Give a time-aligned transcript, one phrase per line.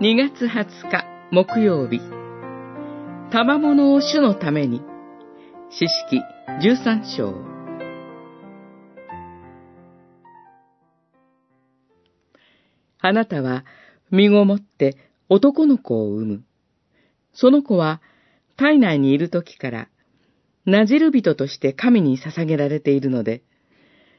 [0.00, 1.98] 2月20日木曜日
[3.32, 4.80] 賜物を主のために
[5.70, 6.22] 詩式
[6.62, 7.34] 13章
[13.00, 13.64] あなたは
[14.12, 14.96] 身ごもって
[15.28, 16.44] 男の子を産む。
[17.32, 18.00] その子は
[18.56, 19.88] 体内にいる時から
[20.64, 23.42] なじる人として神に捧げられているので、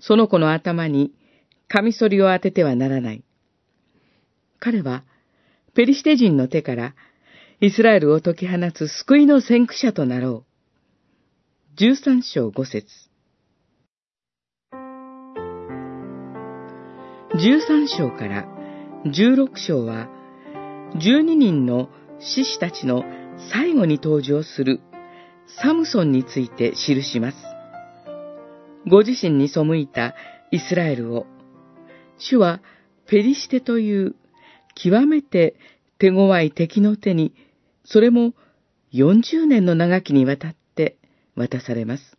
[0.00, 1.12] その子の頭に
[1.68, 3.22] カミソリを当ててはならない。
[4.58, 5.04] 彼は
[5.74, 6.94] ペリシテ人の手から
[7.60, 11.76] イスラエルを解き放つ救いの先駆者となろう。
[11.76, 12.86] 十三章五節
[17.38, 18.48] 十三章から
[19.06, 20.08] 十六章は、
[21.00, 23.04] 十二人の獅子たちの
[23.52, 24.80] 最後に登場する
[25.62, 27.38] サムソンについて記します。
[28.88, 30.14] ご自身に背いた
[30.50, 31.26] イスラエルを、
[32.18, 32.60] 主は
[33.06, 34.16] ペリシテという
[34.74, 35.56] 極めて
[35.98, 37.34] 手強い敵の手に、
[37.84, 38.34] それも
[38.92, 40.96] 40年の長きにわたって
[41.36, 42.16] 渡されます。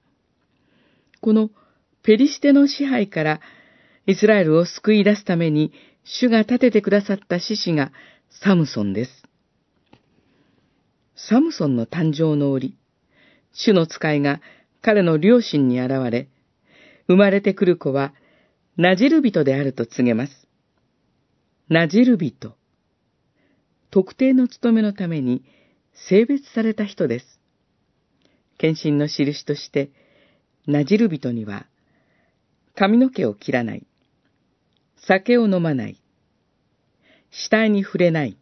[1.22, 1.50] この
[2.04, 3.42] ペリシテの支配から
[4.08, 5.72] イスラエルを救い出すために
[6.04, 7.92] 主が立ててくださった獅子が
[8.30, 9.24] サムソンです。
[11.16, 12.76] サムソンの誕生の折、
[13.54, 14.42] 主の使いが
[14.82, 16.28] 彼の両親に現れ、
[17.08, 18.14] 生まれてくる子は
[18.78, 20.48] なじる人であると告げます。
[21.72, 22.58] なじる人。
[23.92, 25.42] 特定の務めのために
[26.10, 27.40] 性別された人です。
[28.58, 29.90] 献身の印として、
[30.68, 31.68] なじる人には、
[32.76, 33.88] 髪の毛を切らない、
[34.98, 36.02] 酒を飲まない、
[37.32, 38.38] 死体に触れない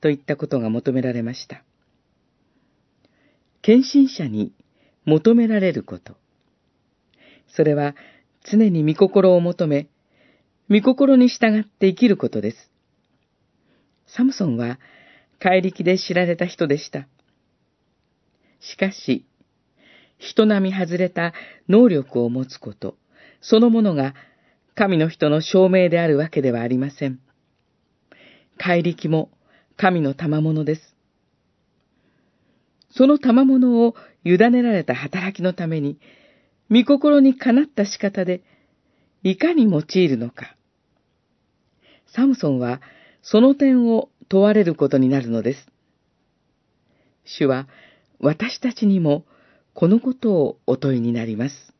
[0.00, 1.64] といったことが求められました。
[3.60, 4.52] 献身者に
[5.04, 6.14] 求められること。
[7.48, 7.96] それは
[8.48, 9.88] 常に御心を求め、
[10.70, 12.70] 御心に従って生きることです。
[14.06, 14.78] サムソンは
[15.38, 17.06] 怪力で知られた人でした。
[18.60, 19.24] しかし、
[20.18, 21.32] 人並み外れた
[21.68, 22.96] 能力を持つこと、
[23.40, 24.14] そのものが
[24.74, 27.20] 神の人の証明であるわけではありません。
[28.58, 29.30] 怪力も
[29.76, 30.94] 神の賜物です。
[32.90, 35.98] その賜物を委ねられた働きのために、
[36.70, 38.42] 御心にかなった仕方で、
[39.22, 40.57] いかに用いるのか。
[42.14, 42.80] サムソンは、
[43.22, 45.66] その点を問われることになるのです。
[47.24, 47.68] 主は、
[48.20, 49.24] 私たちにも、
[49.74, 51.74] このことをお問いになります。